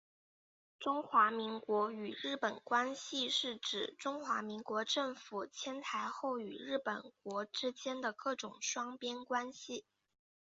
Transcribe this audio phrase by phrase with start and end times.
[0.79, 9.85] 中华民国与日本关系是指中华民国政府迁台后与日本国之间的各种双边关系。